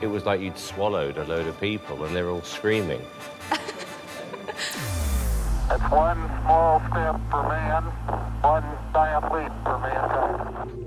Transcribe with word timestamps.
it 0.00 0.06
was 0.06 0.24
like 0.24 0.40
you'd 0.40 0.58
swallowed 0.58 1.18
a 1.18 1.24
load 1.24 1.46
of 1.46 1.60
people 1.60 2.04
and 2.04 2.14
they're 2.14 2.30
all 2.30 2.42
screaming. 2.42 3.02
It's 5.70 5.90
one 5.90 6.30
small 6.40 6.80
step 6.88 7.20
for 7.30 7.42
man, 7.42 7.84
one 8.40 8.64
giant 8.94 9.24
leap 9.34 9.52
for 9.64 9.78
mankind. 9.78 10.78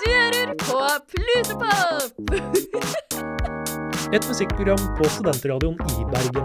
Du 0.00 0.10
hører 0.10 0.54
på 0.58 0.78
Plutopop! 1.10 2.12
Et 4.12 4.28
musikkprogram 4.28 4.96
på 4.98 5.04
Studentradioen 5.08 5.74
i 5.74 6.04
Bergen. 6.04 6.44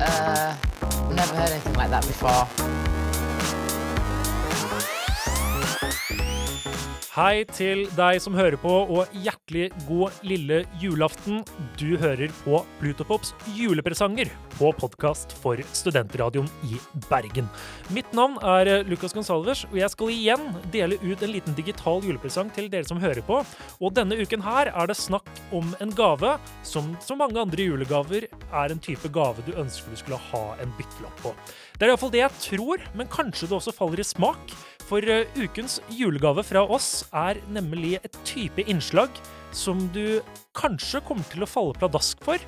Uh, 0.00 0.71
heard 1.34 1.50
anything 1.50 1.74
like 1.74 1.90
that 1.90 2.06
before. 2.06 3.01
Hei 7.12 7.42
til 7.44 7.82
deg 7.92 8.22
som 8.24 8.32
hører 8.32 8.54
på, 8.56 8.70
og 8.88 9.10
hjertelig 9.20 9.66
god 9.84 10.14
lille 10.24 10.62
julaften. 10.80 11.42
Du 11.76 11.98
hører 12.00 12.32
på 12.38 12.62
Plutopops 12.78 13.34
julepresanger 13.52 14.30
på 14.54 14.70
podkast 14.78 15.34
for 15.42 15.60
Studentradioen 15.76 16.48
i 16.64 16.80
Bergen. 17.10 17.50
Mitt 17.92 18.08
navn 18.16 18.38
er 18.40 18.86
Lucas 18.88 19.12
Gonsalves, 19.12 19.66
og 19.68 19.76
jeg 19.76 19.92
skal 19.92 20.14
igjen 20.14 20.48
dele 20.72 20.96
ut 21.04 21.20
en 21.20 21.34
liten 21.34 21.58
digital 21.58 22.00
julepresang 22.00 22.48
til 22.56 22.72
dere 22.72 22.88
som 22.88 23.02
hører 23.02 23.20
på. 23.28 23.42
Og 23.76 23.92
denne 23.92 24.16
uken 24.16 24.48
her 24.48 24.72
er 24.72 24.88
det 24.88 24.96
snakk 24.96 25.28
om 25.52 25.76
en 25.84 25.92
gave 25.92 26.38
som 26.64 26.94
så 27.04 27.18
mange 27.20 27.44
andre 27.44 27.68
julegaver 27.68 28.24
er 28.24 28.72
en 28.72 28.80
type 28.80 29.12
gave 29.12 29.44
du 29.44 29.52
ønsker 29.52 29.92
du 29.92 30.00
skulle 30.00 30.24
ha 30.32 30.44
en 30.64 30.72
byttelapp 30.80 31.20
på. 31.26 31.36
Det 31.76 31.84
er 31.84 31.92
iallfall 31.92 32.12
det 32.14 32.24
jeg 32.24 32.40
tror, 32.48 32.88
men 32.96 33.12
kanskje 33.12 33.48
det 33.50 33.60
også 33.60 33.76
faller 33.76 34.00
i 34.00 34.06
smak. 34.06 34.56
For 34.92 35.04
uh, 35.08 35.24
ukens 35.40 35.78
julegave 35.88 36.42
fra 36.44 36.64
oss 36.68 37.01
er 37.10 37.40
nemlig 37.52 37.96
et 38.02 38.18
type 38.28 38.64
innslag 38.70 39.18
som 39.52 39.80
du 39.94 40.20
kanskje 40.56 41.02
kommer 41.06 41.26
til 41.32 41.44
å 41.44 41.50
falle 41.50 41.76
pladask 41.78 42.20
for, 42.24 42.42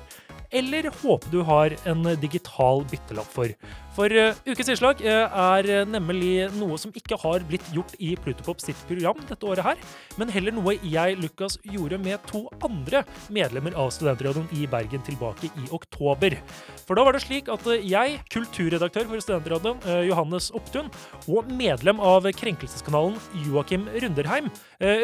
eller 0.55 0.89
håper 1.01 1.33
du 1.33 1.41
har 1.47 1.75
en 1.89 2.05
digital 2.21 2.85
byttelapp 2.91 3.31
for. 3.33 3.51
For 3.95 4.11
uh, 4.11 4.35
ukens 4.43 4.67
innslag 4.73 4.99
uh, 5.05 5.35
er 5.55 5.67
uh, 5.71 5.87
nemlig 5.87 6.49
noe 6.57 6.75
som 6.79 6.91
ikke 6.99 7.15
har 7.21 7.43
blitt 7.47 7.63
gjort 7.71 7.93
i 8.03 8.09
Plutopop 8.19 8.59
sitt 8.59 8.79
program 8.89 9.21
dette 9.29 9.47
året 9.47 9.63
her, 9.63 9.79
men 10.19 10.31
heller 10.33 10.51
noe 10.51 10.73
jeg, 10.83 11.15
Lukas, 11.21 11.55
gjorde 11.63 12.01
med 12.03 12.19
to 12.27 12.41
andre 12.65 13.05
medlemmer 13.31 13.77
av 13.79 13.93
Studentradioen 13.95 14.49
i 14.51 14.65
Bergen 14.67 15.03
tilbake 15.07 15.47
i 15.47 15.69
oktober. 15.75 16.35
For 16.83 16.99
da 16.99 17.05
var 17.07 17.15
det 17.15 17.23
slik 17.23 17.47
at 17.51 17.63
jeg, 17.87 18.17
kulturredaktør 18.35 19.07
for 19.13 19.23
Studentradioen, 19.23 19.79
Johannes 20.09 20.49
Opptun, 20.55 20.91
og 21.31 21.47
medlem 21.55 22.01
av 22.03 22.27
krenkelseskanalen 22.35 23.15
Joakim 23.45 23.87
Runderheim, 23.95 24.51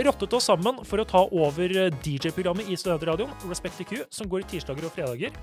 rottet 0.08 0.36
oss 0.36 0.50
sammen 0.52 0.83
for 0.88 1.02
å 1.02 1.08
ta 1.08 1.23
over 1.31 1.72
DJ-programmet 2.03 2.67
i 2.67 2.80
Studentradioen, 2.80 3.31
Respect 3.48 3.80
to 3.80 3.88
Q, 3.88 4.03
som 4.11 4.30
går 4.31 4.45
tirsdager 4.52 4.88
og 4.89 4.95
fredager, 4.98 5.39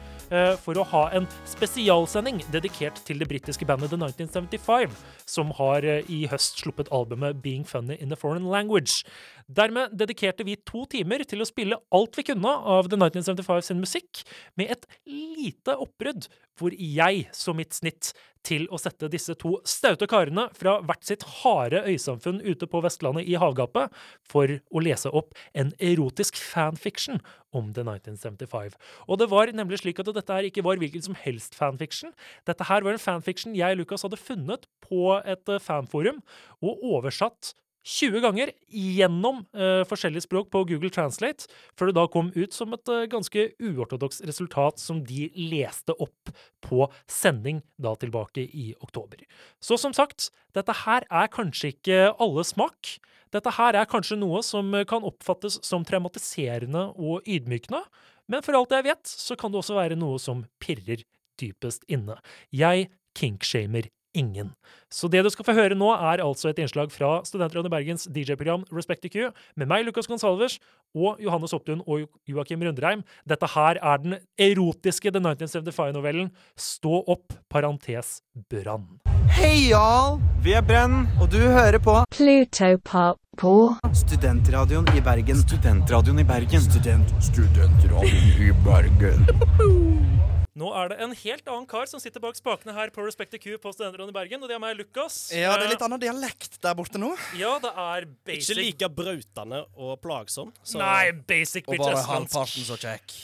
for 0.65 0.79
å 0.79 0.87
ha 0.93 1.05
en 1.17 1.29
spesialsending 1.49 2.43
dedikert 2.53 3.01
til 3.09 3.21
det 3.23 3.29
britiske 3.29 3.38
bandet 3.67 3.91
The 3.91 3.97
1975, 3.97 4.91
som 5.27 5.51
har 5.59 5.85
i 6.09 6.27
høst 6.31 6.59
sluppet 6.59 6.89
albumet 6.93 7.43
Being 7.43 7.67
Funny 7.67 7.97
in 8.01 8.13
a 8.13 8.17
Foreign 8.17 8.47
Language. 8.51 9.05
Dermed 9.49 9.95
dedikerte 9.97 10.45
vi 10.45 10.59
to 10.69 10.83
timer 10.93 11.23
til 11.25 11.41
å 11.41 11.49
spille 11.49 11.79
alt 11.97 12.19
vi 12.19 12.27
kunne 12.29 12.51
av 12.69 12.91
The 12.93 12.99
1975 13.01 13.63
sin 13.71 13.79
musikk, 13.81 14.21
med 14.61 14.75
et 14.75 14.85
lite 15.09 15.73
oppbrudd 15.73 16.27
hvor 16.59 16.75
jeg 16.75 17.29
så 17.33 17.55
mitt 17.57 17.73
snitt 17.73 18.11
til 18.45 18.67
å 18.69 18.79
sette 18.81 19.09
disse 19.11 19.33
to 19.41 19.55
staute 19.69 20.07
karene 20.11 20.47
fra 20.57 20.77
hvert 20.85 21.07
sitt 21.07 21.25
harde 21.41 21.81
øysamfunn 21.89 22.43
ute 22.45 22.69
på 22.71 22.83
Vestlandet 22.85 23.29
i 23.29 23.39
havgapet 23.41 23.95
for 24.29 24.53
å 24.53 24.83
lese 24.85 25.09
opp 25.17 25.33
en 25.59 25.73
erotisk 25.81 26.37
fanfiction 26.41 27.23
om 27.57 27.71
The 27.73 27.87
1975. 27.87 28.77
Og 29.09 29.21
det 29.23 29.31
var 29.33 29.53
nemlig 29.57 29.81
slik 29.81 30.03
at 30.03 30.11
dette 30.13 30.35
her 30.35 30.49
ikke 30.49 30.67
var 30.67 30.81
hvilken 30.81 31.07
som 31.09 31.17
helst 31.23 31.57
fanfiction. 31.57 32.13
Dette 32.49 32.69
her 32.69 32.85
var 32.85 32.97
en 32.97 33.03
fanfiction 33.03 33.57
jeg, 33.57 33.81
Lukas, 33.81 34.05
hadde 34.05 34.21
funnet 34.21 34.69
på 34.85 35.17
et 35.25 35.57
fanforum 35.65 36.21
og 36.61 36.85
oversatt 36.99 37.55
20 37.87 38.23
ganger 38.25 38.53
gjennom 38.69 39.43
uh, 39.57 39.85
forskjellige 39.89 40.27
språk 40.27 40.51
på 40.53 40.65
Google 40.69 40.91
Translate, 40.93 41.49
før 41.79 41.91
det 41.91 41.97
da 41.99 42.07
kom 42.11 42.31
ut 42.37 42.55
som 42.55 42.75
et 42.77 42.93
uh, 42.93 43.07
ganske 43.11 43.45
uortodoks 43.63 44.23
resultat 44.29 44.83
som 44.83 45.01
de 45.07 45.29
leste 45.37 45.95
opp 45.97 46.33
på 46.65 46.89
sending 47.11 47.63
da 47.81 47.95
tilbake 48.01 48.45
i 48.45 48.73
oktober. 48.85 49.23
Så 49.63 49.79
som 49.81 49.95
sagt, 49.97 50.31
dette 50.57 50.75
her 50.85 51.07
er 51.09 51.33
kanskje 51.33 51.73
ikke 51.77 52.01
alle 52.19 52.45
smak. 52.47 52.99
Dette 53.33 53.53
her 53.59 53.77
er 53.77 53.89
kanskje 53.89 54.19
noe 54.21 54.43
som 54.45 54.73
kan 54.89 55.05
oppfattes 55.05 55.61
som 55.65 55.85
traumatiserende 55.85 56.91
og 56.97 57.27
ydmykende, 57.29 57.83
men 58.29 58.45
for 58.45 58.57
alt 58.57 58.73
jeg 58.75 58.85
vet, 58.89 59.09
så 59.09 59.37
kan 59.41 59.53
det 59.53 59.63
også 59.63 59.77
være 59.79 59.97
noe 59.97 60.21
som 60.21 60.45
pirrer 60.61 61.05
dypest 61.41 61.87
inne. 61.89 62.19
Jeg 62.53 62.91
kinkshamer 63.19 63.89
ingen. 64.17 64.53
Så 64.93 65.09
det 65.13 65.23
du 65.25 65.31
skal 65.33 65.45
få 65.45 65.55
høre 65.57 65.77
nå, 65.79 65.91
er 65.93 66.23
altså 66.25 66.51
et 66.51 66.61
innslag 66.63 66.93
fra 66.95 67.19
Studentrådet 67.29 67.71
Bergens 67.73 68.09
DJ-program 68.09 68.65
Respect 68.73 69.05
the 69.05 69.13
Q, 69.13 69.31
med 69.57 69.69
meg, 69.69 69.85
Lukas 69.87 70.09
Gonsalves, 70.09 70.59
og 70.97 71.21
Johannes 71.21 71.53
Opptun 71.53 71.83
og 71.87 72.09
Joakim 72.29 72.63
Rundreim. 72.65 73.05
Dette 73.29 73.51
her 73.55 73.81
er 73.83 74.03
den 74.03 74.19
erotiske 74.41 75.13
The 75.13 75.21
1975-novellen 75.21 76.33
Stå 76.57 77.03
opp, 77.07 77.37
parentes, 77.51 78.23
brann. 78.49 78.89
Hei, 79.37 79.69
y'all! 79.71 80.19
Vi 80.43 80.55
er 80.57 80.65
Brenn, 80.65 81.07
og 81.21 81.29
du 81.33 81.39
hører 81.39 81.79
på 81.83 82.01
Plutopop 82.15 83.21
på 83.39 83.55
Studentradioen 83.95 84.89
i 84.97 85.03
Bergen. 85.05 85.43
Studentradioen 85.45 86.23
i 86.25 86.27
Bergen. 86.27 86.65
Student, 86.65 87.13
studentradioen 87.23 88.49
i 88.49 88.55
Bergen. 88.65 90.09
Nå 90.59 90.73
er 90.75 90.91
det 90.91 90.97
en 91.05 91.13
helt 91.15 91.47
annen 91.47 91.67
kar 91.71 91.87
som 91.87 92.01
sitter 92.03 92.23
bak 92.23 92.35
spakene 92.39 92.75
her 92.75 92.91
på 92.95 93.05
Respect 93.07 93.31
the 93.35 93.39
Q 93.39 93.59
på 93.63 93.71
Studenterrådet 93.75 94.11
i 94.11 94.17
Bergen, 94.17 94.43
og 94.43 94.51
det 94.51 94.57
er 94.57 94.63
meg, 94.63 94.75
Lukas. 94.81 95.19
Ja, 95.31 95.53
det 95.61 95.69
er 95.69 95.75
litt 95.77 95.85
annen 95.87 96.03
dialekt 96.03 96.59
der 96.65 96.75
borte 96.79 96.99
nå. 96.99 97.13
Ja, 97.39 97.55
det 97.63 97.71
er 97.79 98.09
basic 98.27 98.57
Ikke 98.57 98.61
like 98.65 98.89
brautende 98.99 99.65
og 99.77 100.01
plagsom. 100.03 100.51
så- 100.65 100.81
Nei, 100.83 101.13
basic 101.13 101.67
bitch 101.69 101.79
Og 101.85 101.93
bare 101.93 102.07
halvparten 102.09 102.67
så 102.67 102.79
kjekk. 102.81 103.15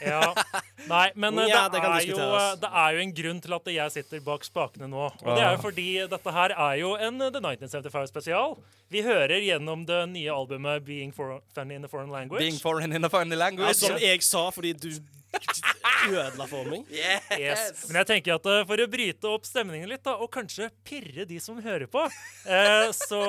Ja. 0.00 0.22
Nei, 0.88 1.10
men 1.16 1.38
eh, 1.42 1.48
Ja, 1.50 1.64
det, 1.68 1.80
det 1.82 1.90
er 1.90 2.06
jo, 2.06 2.16
det 2.62 2.70
er 2.70 2.94
jo 2.94 3.00
en 3.02 3.12
grunn 3.12 3.40
til 3.42 3.54
at 3.56 3.70
jeg 3.74 3.90
sitter 3.98 4.20
bak 4.24 4.44
spakene 4.46 4.88
nå. 4.88 5.08
Og 5.10 5.30
det 5.36 5.42
er 5.42 5.56
jo 5.56 5.62
fordi 5.64 5.86
dette 6.08 6.32
her 6.32 6.54
er 6.54 6.76
jo 6.80 6.94
en 6.96 7.20
eh, 7.20 7.30
The 7.34 7.40
1975-spesial. 7.42 8.54
Vi 8.90 9.02
hører 9.02 9.42
gjennom 9.42 9.84
det 9.86 10.00
nye 10.14 10.30
albumet 10.32 10.84
Being 10.86 11.12
for 11.12 11.40
Funny 11.54 11.74
in 11.74 11.84
a 11.84 11.88
Foreign 11.90 12.10
Language. 12.14 12.40
Being 12.40 12.58
foreign 12.58 12.92
in 12.92 13.04
a 13.04 13.10
Foreign 13.10 13.30
language. 13.36 13.68
Ja, 13.68 13.72
som 13.74 13.98
jeg 13.98 14.22
sa 14.22 14.48
fordi 14.54 14.72
du 14.78 14.88
ødela 16.10 16.46
for 16.50 16.68
meg. 16.70 16.86
Yes. 16.90 17.84
Men 17.88 18.00
jeg 18.02 18.10
tenker 18.14 18.38
at 18.38 18.48
eh, 18.50 18.64
for 18.68 18.82
å 18.82 18.88
bryte 18.90 19.30
opp 19.30 19.48
stemningen 19.48 19.90
litt, 19.90 20.04
da, 20.06 20.16
og 20.20 20.32
kanskje 20.34 20.70
pirre 20.86 21.26
de 21.28 21.40
som 21.42 21.60
hører 21.62 21.90
på, 21.90 22.06
eh, 22.46 22.88
så 22.96 23.22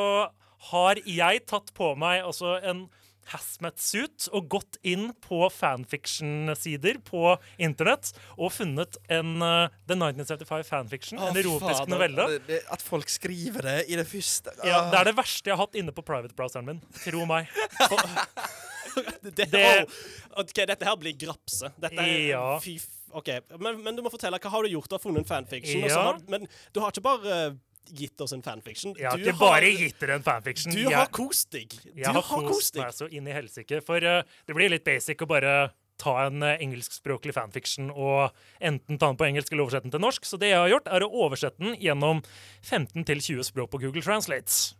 har 0.72 1.01
jeg 1.09 1.45
tatt 1.50 1.72
på 1.78 1.94
meg 2.00 2.22
altså 2.25 2.57
en 2.61 2.85
hazmat-suit 3.31 4.28
og 4.35 4.47
gått 4.51 4.78
inn 4.88 5.11
på 5.23 5.45
fanfiction-sider 5.53 7.00
på 7.06 7.35
internett 7.61 8.11
og 8.35 8.51
funnet 8.56 8.97
en 9.13 9.38
uh, 9.44 9.69
The 9.88 9.95
1975 9.95 10.66
fanfiction, 10.67 11.22
oh, 11.22 11.29
en 11.29 11.40
erotisk 11.40 11.84
fader. 11.84 11.94
novelle. 11.94 12.28
At 12.73 12.84
folk 12.84 13.11
skriver 13.13 13.67
det 13.67 13.78
i 13.94 14.00
det 14.00 14.07
første 14.09 14.56
Ja, 14.66 14.88
Det 14.91 15.00
er 15.01 15.11
det 15.11 15.16
verste 15.19 15.51
jeg 15.51 15.56
har 15.56 15.63
hatt 15.63 15.78
inne 15.79 15.95
på 15.95 16.06
private-browseren 16.06 16.67
min. 16.73 16.84
Tro 17.06 17.28
meg. 17.29 17.51
Det, 19.24 19.47
Det- 19.52 19.85
Oh, 20.31 20.41
ok, 20.44 20.53
dette 20.68 20.85
her 20.88 20.96
blir 21.00 21.13
grapse. 21.19 21.72
Dette 21.81 22.00
er, 22.00 22.29
Ja. 22.31 22.46
Fy. 22.63 22.78
OK. 23.12 23.28
Men, 23.59 23.81
men 23.84 23.96
du 23.97 24.02
må 24.06 24.12
fortelle. 24.13 24.40
Hva 24.40 24.50
har 24.53 24.63
du 24.63 24.69
gjort? 24.72 24.88
Du 24.88 24.96
har 24.96 25.02
funnet 25.03 25.25
en 25.25 25.28
fanfiction. 25.28 25.84
Ja. 25.84 25.97
har, 26.11 26.22
men 26.32 26.47
du 26.72 26.79
har 26.79 26.93
ikke 26.93 27.03
bare 27.03 27.34
eh, 27.49 27.58
gitt 27.91 28.22
oss 28.23 28.32
en 28.32 28.43
fanfiction. 28.46 28.93
Jeg 28.96 29.09
har 29.09 29.20
du 29.20 29.26
ikke 29.28 29.40
bare 29.41 29.67
gitt 29.76 29.99
dere 29.99 30.16
en 30.20 30.23
fanfiction. 30.23 30.72
Du 30.72 30.85
Jeg- 30.85 30.96
har 30.96 31.11
kost 31.11 31.52
deg. 31.52 31.76
Du 31.84 31.91
Jeg 31.99 32.08
har 32.08 32.23
kost 32.23 32.79
meg 32.79 32.93
så 32.96 33.09
inn 33.11 33.28
i 33.28 33.35
helsike. 33.35 33.82
For 33.84 33.99
uh, 33.99 34.22
det 34.47 34.55
blir 34.55 34.72
litt 34.72 34.85
basic 34.88 35.20
å 35.26 35.28
bare 35.28 35.55
ta 36.02 36.14
en 36.26 36.40
uh, 36.41 36.55
engelskspråklig 36.55 37.35
fanfiction 37.35 37.91
og 37.91 38.32
enten 38.64 38.97
ta 38.97 39.11
den 39.11 39.20
på 39.20 39.28
engelsk 39.28 39.52
eller 39.52 39.67
oversette 39.67 39.90
den 39.90 39.97
til 39.97 40.02
norsk. 40.08 40.23
Så 40.26 40.40
det 40.40 40.53
jeg 40.53 40.61
har 40.64 40.72
gjort, 40.72 40.87
er 40.87 41.03
å 41.05 41.11
oversette 41.28 41.59
den 41.59 41.76
gjennom 41.84 42.23
15-20 42.64 43.44
språk 43.52 43.70
på 43.76 43.82
Google 43.84 44.02
Translate. 44.05 44.78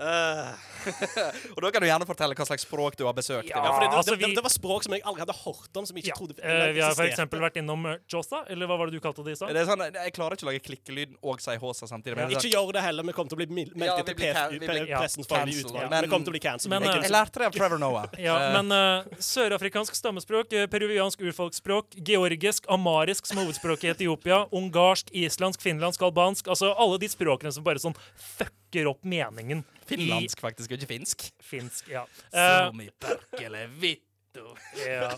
Eh, 0.00 0.52
Og 1.54 1.60
da 1.60 1.68
kan 1.74 1.82
du 1.84 1.86
gjerne 1.90 2.06
fortelle 2.08 2.36
hva 2.38 2.44
slags 2.48 2.64
språk 2.64 2.94
du 2.96 3.02
har 3.04 3.12
besøkt. 3.16 3.50
Ja, 3.50 3.60
ja, 3.60 3.72
det, 3.82 3.88
altså, 3.92 4.14
det, 4.16 4.22
det, 4.22 4.36
det 4.38 4.44
var 4.46 4.52
språk 4.54 4.86
som 4.86 4.94
jeg 4.96 5.02
aldri 5.04 5.24
hadde 5.26 5.36
hørt 5.42 5.76
om, 5.76 5.84
som 5.88 5.98
jeg 5.98 6.06
ikke 6.06 6.12
Ja. 6.14 6.16
trodde 6.16 6.36
uh, 6.40 6.72
vi 6.72 6.80
har 6.84 7.02
eksempel 7.04 7.42
vært 7.42 7.58
innom 7.60 7.84
eh, 7.90 7.98
Josta, 8.08 8.40
eller 8.48 8.70
hva 8.70 8.78
var 8.80 8.88
det 8.88 8.96
du 8.96 9.02
kalte 9.04 9.24
det 9.26 9.34
stad? 9.36 9.52
Det 9.52 9.60
er 9.60 9.68
sånn, 9.68 9.82
jeg 9.84 10.14
klarer 10.16 10.38
ikke 10.38 10.46
å 10.46 10.50
lage 10.50 10.62
klikkelyden 10.64 11.18
og 11.20 11.42
si 11.44 11.56
Håsa 11.60 11.88
samtidig. 11.90 12.16
Men 12.16 12.32
Ikke 12.32 12.48
gjør 12.52 12.72
det 12.78 12.84
heller. 12.86 13.06
Vi 13.10 13.16
kommer 13.18 13.34
til 13.34 13.38
å 13.38 13.42
bli 13.42 13.48
meldt 13.60 13.84
Ja, 13.90 13.96
til 14.06 14.16
pressen 14.16 14.88
ja, 14.88 15.02
pressens 15.02 15.28
faglige 15.30 15.66
utvalg. 15.66 15.90
men- 15.92 16.06
Vi 16.06 16.12
kommer 16.14 16.24
til 16.30 16.32
å 16.32 16.36
bli 16.38 16.44
cancelled. 16.46 16.72
Men, 16.72 16.88
Jeg- 16.88 17.02
jeg 17.04 17.12
lærte 17.12 17.42
det 17.44 17.50
av 17.50 17.58
Trevor 17.58 17.78
Noah. 17.84 18.08
Ja, 18.30 18.38
men 18.60 18.72
uh, 18.72 19.04
sørafrikansk 19.20 19.94
stammespråk, 19.96 20.48
peruviansk 20.72 21.20
urfolksspråk, 21.20 21.92
georgisk, 22.08 22.64
amarisk 22.72 23.26
som 23.26 23.38
hovedspråk 23.42 23.84
i 23.84 23.92
Etiopia, 23.92 24.46
ungarsk, 24.52 25.12
islandsk, 25.12 25.60
finlandsk, 25.60 26.02
albansk 26.02 26.48
Altså 26.48 26.72
alle 26.76 26.98
de 27.00 27.08
språkene 27.08 27.52
som 27.52 27.64
bare 27.64 27.80
sånn 27.82 27.96
fucker 28.70 28.86
opp 28.86 29.04
meningen 29.04 29.64
Finlandsk, 29.86 30.40
faktisk, 30.40 30.70
og 30.70 30.78
ikke 30.78 30.86
finsk. 30.86 31.30
finsk. 31.42 31.88
Ja. 31.90 32.04
Eh, 32.32 32.68
Som 32.68 32.80
i 32.80 32.90
perkele 33.00 33.66
vitto. 33.80 34.56
ja. 34.86 35.10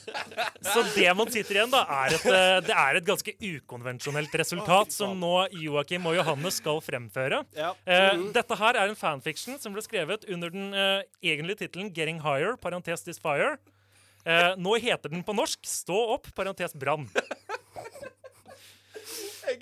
Så 0.62 0.82
det 0.94 1.14
man 1.14 1.28
sitter 1.30 1.58
igjen, 1.58 1.70
da, 1.70 1.82
er 1.84 2.14
et, 2.14 2.24
eh, 2.24 2.60
det 2.64 2.72
er 2.72 2.96
et 2.96 3.04
ganske 3.04 3.34
ukonvensjonelt 3.36 4.32
resultat 4.40 4.92
som 4.92 5.18
nå 5.20 5.48
Joakim 5.52 6.06
og 6.06 6.16
Johannes 6.16 6.56
skal 6.62 6.80
fremføre. 6.80 7.44
Ja. 7.54 7.74
Eh, 7.84 8.16
Dette 8.32 8.56
her 8.56 8.74
er 8.80 8.88
en 8.88 8.96
fanfiction 8.96 9.60
som 9.60 9.72
ble 9.76 9.82
skrevet 9.84 10.24
under 10.32 10.48
den 10.50 10.72
uh, 10.72 11.02
egentlige 11.22 11.66
tittelen 11.66 11.92
'Getting 11.92 12.22
Higher', 12.22 12.56
parentes 12.56 13.04
'This 13.04 13.20
Fire'. 13.20 13.58
Eh, 14.24 14.54
nå 14.56 14.78
heter 14.78 15.10
den 15.10 15.24
på 15.26 15.34
norsk 15.34 15.60
'Stå 15.66 16.14
opp', 16.14 16.32
parentes 16.34 16.72
'Brann'. 16.72 17.10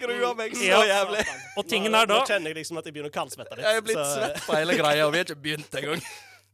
Gruer 0.00 0.34
meg 0.38 0.56
så 0.56 0.64
Ja. 0.66 0.80
jævlig. 0.88 1.22
Og 1.60 1.68
tingen 1.68 1.94
er 1.94 2.06
da 2.08 2.18
Nå 2.20 2.26
kjenner 2.26 2.52
jeg 2.52 2.56
liksom 2.62 2.78
at 2.80 2.84
jeg 2.88 2.94
begynner 2.96 3.12
å 3.12 3.16
kaldsvette 3.18 3.56
litt. 3.56 3.66
Jeg 3.66 3.76
er 3.76 3.86
blitt 3.86 4.00
så- 4.00 4.16
svett 4.18 4.42
på 4.46 4.56
hele 4.60 4.76
greia, 4.80 5.06
og 5.06 5.12
vi 5.14 5.18
har 5.22 5.24
ikke 5.28 5.42
begynt 5.44 5.78
engang. 5.82 6.02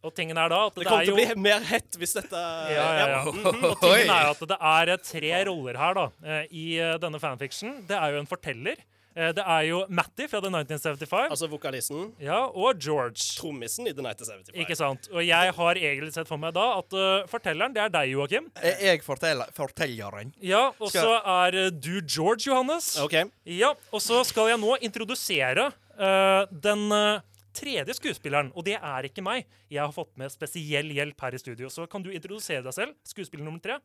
Og 0.07 0.13
tingen 0.15 0.39
er 0.39 0.49
da 0.53 0.59
at 0.69 0.75
det, 0.77 0.85
Det 0.85 0.87
kommer 0.91 1.03
er 1.03 1.07
til 1.07 1.15
jo 1.15 1.17
å 1.17 1.35
bli 1.35 1.43
mer 1.43 1.61
hett 1.67 1.97
hvis 1.99 2.13
dette 2.15 2.41
ja, 2.71 2.85
ja, 2.99 3.07
ja. 3.11 3.21
Og 3.27 3.81
tingen 3.81 4.11
er 4.15 4.29
at 4.31 4.43
det 4.53 4.59
er 4.61 4.97
tre 5.03 5.33
roller 5.49 5.79
her 5.81 5.95
da 5.99 6.05
eh, 6.25 6.45
i 6.53 6.67
eh, 6.79 6.93
denne 7.03 7.19
fanfiction. 7.19 7.81
Det 7.89 7.97
er 7.97 8.13
jo 8.15 8.21
en 8.21 8.29
forteller. 8.31 8.77
Eh, 9.17 9.31
Det 9.33 9.43
er 9.49 9.63
jo 9.71 9.79
Matty 9.89 10.27
fra 10.29 10.41
The 10.45 10.51
1975. 10.53 11.31
Altså 11.33 11.49
vokalisten, 11.49 12.11
Ja, 12.21 12.43
og 12.53 12.77
George. 12.79 13.17
trommisen 13.39 13.87
i 13.89 13.93
The 13.97 14.03
1975. 14.05 14.53
Ikke 14.61 14.77
sant? 14.77 15.09
Og 15.13 15.25
jeg 15.25 15.55
har 15.57 15.75
egentlig 15.81 16.13
sett 16.13 16.29
for 16.29 16.37
meg 16.43 16.53
da 16.55 16.67
at 16.79 16.93
uh, 16.93 17.25
fortelleren, 17.31 17.73
det 17.73 17.81
er 17.87 17.89
deg, 17.95 18.11
Joakim. 18.13 18.51
Jeg, 18.63 18.77
jeg 18.83 19.03
forteller, 19.07 19.49
fortelleren. 19.57 20.35
Ja, 20.45 20.67
og 20.79 20.91
Skal- 20.93 21.03
så 21.09 21.15
er 21.25 21.57
eh, 21.67 21.71
du 21.71 22.03
George, 22.05 22.45
Johannes. 22.51 22.93
OK. 23.01 23.17
Ja, 23.47 23.73
og 23.91 24.01
så 24.05 24.21
skal 24.29 24.53
jeg 24.53 24.61
nå 24.61 24.77
introdusere 24.85 25.71
uh, 25.97 26.45
den 26.53 26.93
eh, 26.93 27.21
tredje 27.57 27.95
skuespilleren, 27.97 28.51
og 28.55 28.67
det 28.69 28.77
er 28.77 29.09
ikke 29.09 29.25
meg. 29.25 29.47
Jeg 29.73 29.81
har 29.81 29.93
fått 29.97 30.13
med 30.21 30.29
spesiell 30.29 30.91
hjelp 30.93 31.19
her 31.25 31.33
i 31.33 31.41
studio, 31.41 31.71
så 31.73 31.87
kan 31.89 32.05
du 32.05 32.11
introdusere 32.13 32.61
deg 32.69 32.75
selv? 32.77 32.93
Skuespiller 33.09 33.49
nummer 33.49 33.65
tre. 33.65 33.79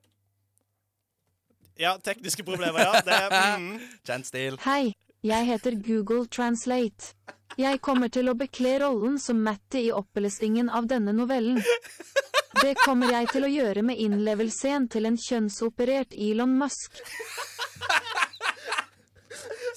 Ja, 1.80 1.96
tekniske 2.04 2.44
problemer, 2.44 2.84
ja. 2.84 3.00
Det, 3.02 3.22
mm. 3.64 3.80
Kjent 4.06 4.28
stil. 4.28 4.60
Hei, 4.66 4.92
jeg 5.22 5.46
heter 5.46 5.78
Google 5.86 6.26
Translate. 6.28 7.14
Jeg 7.60 7.82
kommer 7.84 8.10
til 8.10 8.32
å 8.32 8.36
bekle 8.38 8.78
rollen 8.82 9.20
som 9.20 9.42
Matty 9.44 9.88
i 9.90 9.94
opplesningen 9.94 10.70
av 10.72 10.88
denne 10.90 11.14
novellen. 11.14 11.60
Det 12.62 12.74
kommer 12.82 13.12
jeg 13.12 13.30
til 13.32 13.46
å 13.46 13.52
gjøre 13.52 13.84
med 13.86 14.00
innlevelsen 14.02 14.88
til 14.92 15.08
en 15.10 15.18
kjønnsoperert 15.20 16.16
Elon 16.18 16.56
Musk. 16.60 17.02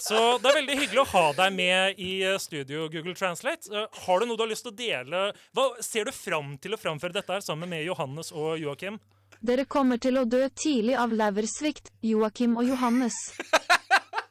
Så 0.05 0.19
det 0.43 0.51
er 0.51 0.59
veldig 0.59 0.77
hyggelig 0.83 1.01
å 1.01 1.11
ha 1.15 1.25
deg 1.39 1.55
med 1.57 2.01
i 2.03 2.11
eh, 2.27 2.37
studio 2.43 2.91
Google 2.93 3.15
Translate. 3.17 3.71
Eh, 3.73 4.01
har 4.05 4.21
du 4.21 4.27
noe 4.29 4.37
du 4.37 4.43
har 4.45 4.51
lyst 4.51 4.67
til 4.67 4.75
å 4.75 4.77
dele? 4.77 5.23
Hva 5.57 5.69
ser 5.81 6.09
du 6.09 6.13
fram 6.13 6.59
til 6.61 6.77
å 6.77 6.81
framføre 6.81 7.15
dette 7.15 7.33
her 7.33 7.45
sammen 7.45 7.73
med 7.73 7.87
Johannes 7.87 8.33
og 8.35 8.59
Joakim? 8.61 8.99
Dere 9.41 9.65
kommer 9.65 10.01
til 10.01 10.19
å 10.21 10.27
dø 10.29 10.43
tidlig 10.53 10.99
av 11.01 11.15
leversvikt, 11.15 11.89
Joakim 12.05 12.59
og 12.61 12.69
Johannes. 12.69 13.17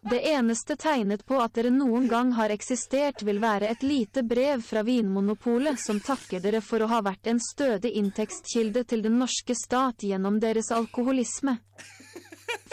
Det 0.04 0.20
eneste 0.30 0.76
tegnet 0.76 1.22
på 1.26 1.38
at 1.40 1.54
dere 1.56 1.70
noen 1.72 2.10
gang 2.12 2.34
har 2.36 2.52
eksistert, 2.52 3.22
vil 3.24 3.40
være 3.40 3.70
et 3.72 3.86
lite 3.88 4.24
brev 4.28 4.60
fra 4.66 4.84
Vinmonopolet 4.84 5.80
som 5.80 6.02
takker 6.04 6.44
dere 6.44 6.60
for 6.62 6.84
å 6.84 6.90
ha 6.92 7.00
vært 7.06 7.30
en 7.32 7.40
stødig 7.40 7.94
inntektskilde 8.02 8.84
til 8.84 9.06
den 9.06 9.16
norske 9.22 9.56
stat 9.56 10.04
gjennom 10.04 10.42
deres 10.44 10.74
alkoholisme. 10.76 11.56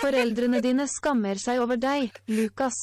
Foreldrene 0.01 0.59
dine 0.65 0.89
skammer 0.91 1.39
seg 1.39 1.63
over 1.63 1.79
deg, 1.79 2.11
Lukas. 2.27 2.81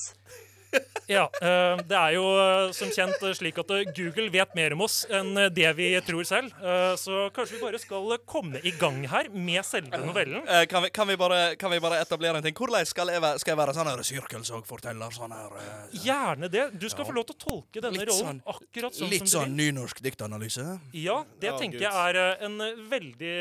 Ja, 1.08 1.22
eh, 1.40 1.80
det 1.88 1.96
er 1.96 2.14
jo 2.18 2.24
eh, 2.36 2.72
som 2.76 2.90
kjent 2.92 3.22
eh, 3.24 3.32
slik 3.38 3.56
at 3.62 3.70
Google 3.96 4.26
vet 4.34 4.52
mer 4.58 4.74
om 4.76 4.82
oss 4.84 4.98
enn 5.08 5.30
det 5.56 5.70
vi 5.78 5.86
tror 6.04 6.26
selv. 6.28 6.52
Eh, 6.60 6.96
Så 7.00 7.30
kanskje 7.36 7.56
vi 7.56 7.62
bare 7.64 7.80
skal 7.80 8.18
komme 8.28 8.60
i 8.68 8.74
gang 8.76 8.98
her 9.08 9.30
med 9.32 9.64
selve 9.64 10.02
novellen. 10.04 10.44
Kan, 10.68 10.84
vi, 10.84 10.90
kan, 10.92 11.08
vi 11.08 11.16
bare, 11.18 11.56
kan 11.56 11.72
vi 11.72 11.80
bare 11.80 12.02
etablere 12.04 12.42
en 12.42 12.44
ting? 12.44 12.58
Hvordan 12.58 12.84
skal 12.90 13.14
jeg 13.14 13.24
være, 13.24 13.40
skal 13.40 13.54
jeg 13.56 13.62
være 13.62 13.76
sånn 13.78 13.92
her 13.94 14.04
sirkelsagforteller? 14.10 15.16
Sånn 15.16 15.32
her 15.38 15.56
eh, 15.62 15.98
Gjerne 16.04 16.52
det. 16.52 16.66
Du 16.82 16.90
skal 16.92 17.08
få 17.08 17.16
lov 17.16 17.30
til 17.32 17.38
å 17.38 17.42
tolke 17.46 17.84
denne 17.88 18.04
Litt 18.04 18.12
rollen 18.12 18.42
sånn- 18.44 18.58
akkurat 18.58 19.00
sånn 19.00 19.12
Litt 19.16 19.24
som 19.24 19.32
du 19.32 19.36
sånn 19.48 19.58
nynorsk 19.64 20.04
diktanalyse? 20.04 20.68
Ja, 20.92 21.22
det 21.40 21.54
oh, 21.56 21.62
tenker 21.62 21.80
Gud. 21.80 21.88
jeg 21.88 22.20
er 22.20 22.44
en 22.50 22.60
veldig 22.92 23.36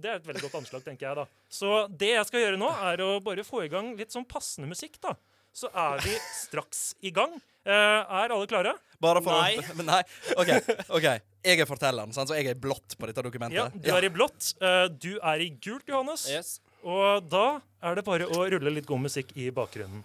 Det 0.00 0.08
er 0.14 0.16
et 0.22 0.26
veldig 0.32 0.46
godt 0.48 0.56
anslag, 0.62 0.84
tenker 0.88 1.10
jeg 1.10 1.20
da. 1.20 1.28
Så 1.52 1.84
det 2.00 2.14
jeg 2.14 2.26
skal 2.32 2.46
gjøre 2.46 2.60
nå, 2.64 2.72
er 2.92 3.04
å 3.04 3.18
bare 3.24 3.44
få 3.44 3.66
i 3.66 3.70
gang 3.72 3.92
litt 3.98 4.14
sånn 4.14 4.24
passende 4.24 4.70
musikk, 4.70 4.96
da. 5.04 5.12
Så 5.52 5.70
er 5.74 6.00
vi 6.04 6.14
straks 6.36 6.94
i 7.04 7.10
gang. 7.14 7.34
Eh, 7.66 7.72
er 7.72 8.32
alle 8.32 8.46
klare? 8.48 8.72
Bare 9.02 9.20
for 9.24 9.34
Nei. 9.34 9.56
Å, 9.60 9.74
men 9.80 9.88
nei. 9.90 10.00
OK. 10.40 10.50
ok 10.96 11.06
Jeg 11.44 11.60
er 11.60 11.68
fortelleren, 11.68 12.12
sant? 12.16 12.30
så 12.30 12.36
jeg 12.38 12.48
er 12.48 12.56
i 12.56 12.60
blått 12.60 12.96
på 13.00 13.08
dette 13.10 13.24
dokumentet. 13.26 13.58
Ja, 13.58 13.68
du 13.72 13.90
er 13.96 14.06
i 14.08 14.12
blått. 14.12 14.54
eh, 14.60 14.86
du 14.92 15.12
er 15.18 15.42
i 15.44 15.50
gult, 15.60 15.88
Johannes. 15.88 16.26
Yes. 16.30 16.58
Og 16.80 17.26
da 17.28 17.60
er 17.84 17.98
det 17.98 18.06
bare 18.06 18.28
å 18.32 18.46
rulle 18.54 18.72
litt 18.72 18.88
god 18.88 19.02
musikk 19.04 19.34
i 19.36 19.50
bakgrunnen. 19.52 20.04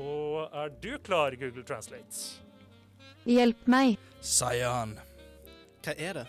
Og 0.00 0.48
er 0.56 0.70
du 0.80 0.94
klar, 1.04 1.34
Google 1.36 1.62
Translate? 1.66 2.40
Hjelp 3.28 3.66
meg. 3.68 3.98
Sier 4.24 4.70
han. 4.72 4.94
Hva 5.84 5.94
er 5.96 6.22
det? 6.22 6.26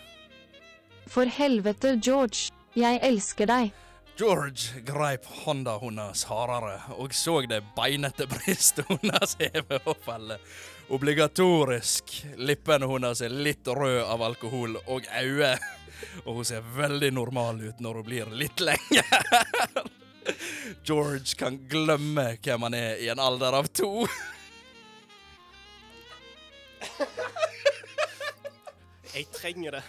For 1.12 1.28
helvete, 1.28 1.96
George. 2.04 2.50
Jeg 2.76 3.00
elsker 3.04 3.48
deg. 3.48 3.72
George 4.16 4.80
greip 4.84 5.24
hånda 5.24 5.78
hennes 5.80 6.24
hardere 6.28 6.80
og 7.00 7.14
så 7.16 7.38
det 7.48 7.62
beinete 7.76 8.26
brystet 8.28 8.84
hennes 8.92 9.36
heve 9.40 9.78
og 9.88 9.96
falle. 10.04 10.36
Obligatorisk. 10.92 12.12
Lippene 12.36 12.88
hennes 12.90 13.22
er 13.24 13.32
litt 13.32 13.68
røde 13.72 14.04
av 14.04 14.22
alkohol 14.22 14.76
og 14.84 15.08
øyne. 15.08 15.56
Og 16.26 16.40
hun 16.40 16.44
ser 16.44 16.64
veldig 16.76 17.12
normal 17.14 17.60
ut 17.62 17.78
når 17.80 18.00
hun 18.00 18.04
blir 18.04 18.30
litt 18.34 18.60
lenger. 18.60 19.06
George 20.86 21.36
kan 21.38 21.60
glemme 21.70 22.24
hvem 22.42 22.66
han 22.66 22.74
er 22.74 22.98
i 22.98 23.08
en 23.12 23.22
alder 23.22 23.54
av 23.54 23.70
to. 23.70 24.02
Jeg 29.14 29.30
trenger 29.30 29.78
det. 29.78 29.84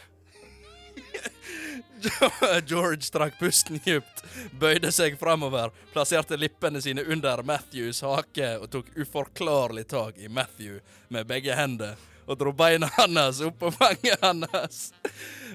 George 2.70 3.10
trakk 3.14 3.40
pusten 3.40 3.80
djupt, 3.86 4.24
bøyde 4.60 4.92
seg 4.92 5.16
framover, 5.20 5.72
plasserte 5.94 6.38
lippene 6.38 6.82
sine 6.84 7.04
under 7.04 7.44
Matthews 7.48 8.02
hake 8.04 8.56
og 8.60 8.70
tok 8.74 8.90
uforklarlig 9.00 9.88
tak 9.92 10.18
i 10.20 10.32
Matthew 10.32 10.80
med 11.14 11.30
begge 11.30 11.56
hender 11.58 11.96
og 12.26 12.40
dro 12.40 12.54
beina 12.56 12.88
hans 12.98 13.42
opp 13.44 13.60
på 13.60 13.72
fanget 13.76 14.22
hans. 14.24 14.94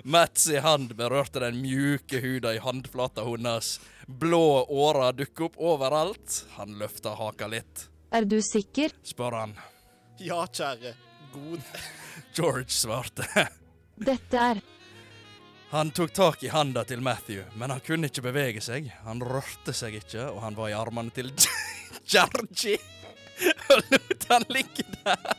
Mats 0.04 0.49
i 0.52 0.61
hand 0.62 0.95
berørte 0.99 1.40
den 1.43 1.61
mjuke 1.62 2.21
huda 2.21 2.54
i 2.54 2.62
handflata 2.62 3.25
hennes. 3.25 3.78
Blå 4.07 4.64
årer 4.69 5.16
dukket 5.16 5.47
opp 5.49 5.61
overalt. 5.73 6.43
Han 6.57 6.78
løfta 6.81 7.14
haka 7.19 7.49
litt. 7.49 7.88
Er 8.12 8.25
du 8.25 8.38
sikker? 8.43 8.93
Spør 9.04 9.40
han. 9.43 9.54
Ja, 10.19 10.45
kjære. 10.47 10.95
God. 11.33 11.61
George 12.37 12.73
svarte. 12.73 13.49
Dette 13.99 14.45
er 14.52 14.61
Han 15.71 15.91
tok 15.91 16.13
tak 16.13 16.43
i 16.43 16.49
handa 16.49 16.85
til 16.85 17.01
Matthew, 17.05 17.43
men 17.61 17.71
han 17.71 17.83
kunne 17.85 18.09
ikke 18.09 18.25
bevege 18.25 18.61
seg. 18.65 18.87
Han 19.05 19.21
rørte 19.21 19.75
seg 19.77 19.99
ikke, 19.99 20.31
og 20.31 20.41
han 20.41 20.57
var 20.57 20.71
i 20.73 20.77
armene 20.77 21.13
til 21.13 21.29
Georgie 22.13 22.79
og 23.69 23.83
lot 23.93 24.25
han 24.31 24.47
ligge 24.49 24.87
der. 25.05 25.37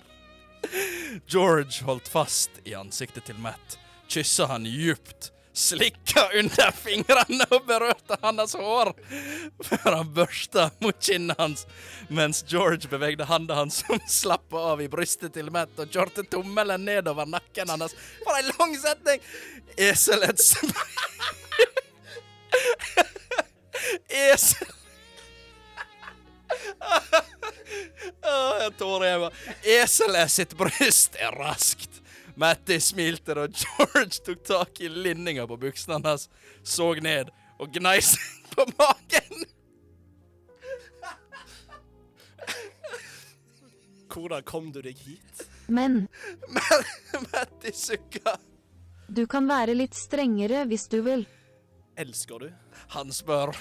George 1.26 1.82
holdt 1.88 2.08
fast 2.12 2.62
i 2.64 2.76
ansiktet 2.78 3.26
til 3.26 3.40
Matt, 3.42 3.80
kyssa 4.06 4.46
han 4.54 4.68
djupt, 4.70 5.32
slikka 5.60 6.24
under 6.40 6.72
fingrene 6.76 7.46
og 7.52 7.66
berørte 7.68 8.18
hans 8.24 8.56
hår, 8.60 8.94
før 9.66 9.90
han 9.98 10.14
børsta 10.16 10.70
mot 10.84 10.98
kinnet 11.04 11.40
hans, 11.40 11.66
mens 12.08 12.44
George 12.50 12.90
bevegde 12.92 13.28
handa 13.30 13.60
hans 13.60 13.82
som 13.84 14.00
slappa 14.08 14.58
av 14.74 14.82
i 14.84 14.90
brystet 14.92 15.36
til 15.36 15.52
Matt 15.54 15.80
og 15.80 15.92
kjørte 15.94 16.24
tommelen 16.32 16.86
nedover 16.88 17.26
nakken 17.30 17.70
hans. 17.76 17.96
For 18.24 18.34
ei 18.40 18.46
lang 18.54 18.74
setning! 18.80 19.20
Eselets 19.80 20.56
Esel... 24.10 24.68
Åh, 28.24 28.56
jeg 28.62 28.72
tårer 28.80 29.06
i 29.06 29.12
øynene. 29.14 29.32
Eselet 29.80 30.32
sitt 30.34 30.56
bryst 30.58 31.18
er 31.22 31.36
raskt. 31.40 31.89
Matti 32.40 32.78
smilte 32.80 33.36
da 33.36 33.48
George 33.62 34.22
tok 34.26 34.44
tak 34.48 34.82
i 34.82 34.90
linninga 34.90 35.44
på 35.50 35.58
buksene 35.60 36.00
hans, 36.06 36.30
så 36.64 36.94
ned 37.04 37.32
og 37.60 37.74
gnei 37.76 37.98
seg 38.06 38.22
på 38.54 38.66
magen. 38.80 39.46
Hvordan 44.10 44.44
kom 44.48 44.72
du 44.74 44.80
deg 44.82 44.98
hit? 45.06 45.44
Men 45.70 46.08
Matti 47.30 47.74
sukka. 47.78 48.38
du 49.10 49.26
kan 49.30 49.46
være 49.50 49.76
litt 49.78 49.94
strengere 49.98 50.64
hvis 50.70 50.88
du 50.90 51.02
vil. 51.06 51.28
Elsker 52.00 52.46
du? 52.46 52.50
Han 52.96 53.12
spør. 53.14 53.54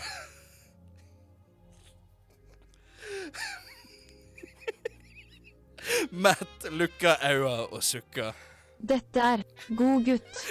Matt 6.11 6.67
lukka 6.71 7.17
øynene 7.25 7.67
og 7.73 7.83
sukka. 7.85 8.33
Dette 8.79 9.21
er 9.21 9.43
god 9.75 10.05
gutt. 10.07 10.39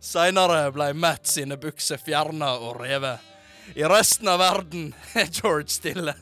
Seinere 0.00 0.70
ble 0.72 0.92
Matt 0.96 1.26
sine 1.28 1.56
bukser 1.60 2.00
fjerna 2.00 2.54
og 2.56 2.80
revet. 2.80 3.18
I 3.74 3.84
resten 3.88 4.28
av 4.28 4.38
verden 4.40 4.94
er 5.16 5.28
George 5.32 5.72
stille. 5.72 6.14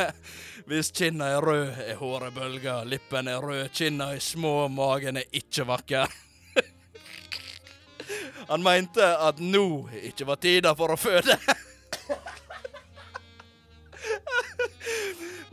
Hvis 0.67 0.93
kinna 0.95 1.27
er 1.37 1.43
rød, 1.43 1.71
er 1.87 1.99
håret 1.99 2.35
bølger. 2.35 2.85
Lippen 2.87 3.29
er 3.29 3.43
rød, 3.43 3.69
kinna 3.75 4.13
er 4.15 4.23
små, 4.23 4.69
magen 4.69 5.17
er 5.19 5.27
ikke 5.33 5.67
vakker. 5.67 6.07
Han 8.51 8.63
mente 8.63 9.07
at 9.07 9.43
nå 9.43 9.89
ikke 10.03 10.27
var 10.31 10.39
tida 10.43 10.75
for 10.79 10.95
å 10.95 10.99
føde. 10.99 11.39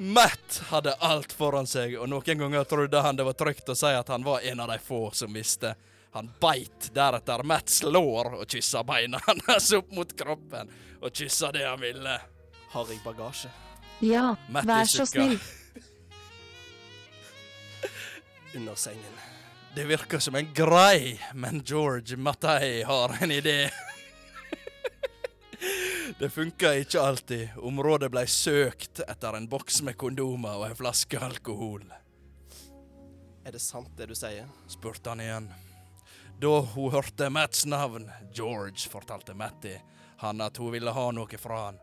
Matt 0.02 0.62
hadde 0.70 0.94
alt 0.94 1.34
foran 1.34 1.68
seg, 1.68 1.98
og 2.00 2.08
noen 2.08 2.40
ganger 2.40 2.64
trodde 2.64 3.02
han 3.04 3.18
det 3.20 3.26
var 3.28 3.36
trygt 3.36 3.68
å 3.68 3.74
si 3.76 3.90
at 3.92 4.08
han 4.08 4.24
var 4.24 4.40
en 4.48 4.62
av 4.64 4.70
de 4.72 4.78
få 4.80 5.12
som 5.12 5.34
visste. 5.36 5.74
Han 6.16 6.30
beit 6.40 6.88
deretter 6.96 7.44
Matts 7.44 7.82
lår 7.84 8.38
og 8.38 8.46
kyssa 8.48 8.80
beina 8.88 9.20
hans 9.26 9.68
opp 9.76 9.92
mot 9.92 10.08
kroppen, 10.16 10.72
og 11.04 11.12
kyssa 11.12 11.52
det 11.52 11.68
han 11.68 11.84
ville. 11.84 12.16
Har 12.72 12.88
jeg 12.88 13.04
bagasje? 13.04 13.52
Ja, 14.00 14.40
Matt 14.48 14.72
vær 14.72 14.88
så 14.88 15.04
snill. 15.10 15.36
Under 18.56 18.80
sengen. 18.80 19.20
Det 19.76 19.84
virker 19.84 20.24
som 20.24 20.40
en 20.40 20.48
grei, 20.56 21.20
men 21.36 21.60
George 21.68 22.16
Mattei 22.16 22.88
har 22.88 23.20
en 23.20 23.36
idé. 23.36 23.68
Det 26.20 26.30
funka 26.30 26.74
ikke 26.76 27.00
alltid. 27.00 27.50
Området 27.64 28.10
ble 28.12 28.26
søkt 28.28 29.00
etter 29.06 29.38
en 29.38 29.46
boks 29.48 29.78
med 29.88 29.96
kondomer 29.96 30.58
og 30.60 30.66
en 30.68 30.76
flaske 30.76 31.16
alkohol. 31.16 31.86
Er 33.48 33.56
det 33.56 33.62
sant 33.64 33.94
det 33.96 34.10
du 34.10 34.16
sier? 34.20 34.50
spurte 34.68 35.14
han 35.14 35.22
igjen. 35.24 35.48
Da 36.44 36.58
hun 36.74 36.92
hørte 36.92 37.30
Matts 37.32 37.64
navn, 37.66 38.10
George, 38.36 38.90
fortalte 38.92 39.32
Matti 39.34 39.78
han 40.20 40.44
at 40.44 40.60
hun 40.60 40.74
ville 40.76 40.92
ha 40.92 41.06
noe 41.16 41.40
fra 41.40 41.60
han. 41.70 41.80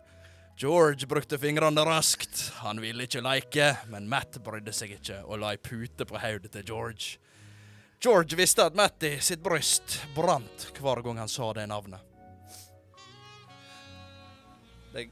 George 0.61 1.09
brukte 1.09 1.39
fingrene 1.41 1.85
raskt. 1.89 2.51
Han 2.61 2.81
ville 2.85 3.07
ikke 3.09 3.23
leke, 3.25 3.71
men 3.89 4.09
Matt 4.09 4.37
brydde 4.45 4.75
seg 4.77 4.99
ikke 4.99 5.23
og 5.25 5.41
la 5.41 5.55
ei 5.57 5.61
pute 5.61 6.05
på 6.05 6.21
hodet 6.21 6.53
til 6.53 6.69
George. 6.75 7.17
George 8.05 8.37
visste 8.37 8.69
at 8.69 8.77
Matti 8.77 9.15
sitt 9.25 9.41
bryst 9.41 9.97
brant 10.17 10.69
hver 10.77 11.01
gang 11.01 11.25
han 11.25 11.33
sa 11.33 11.55
det 11.57 11.65
navnet. 11.73 12.16
Det... 14.97 15.09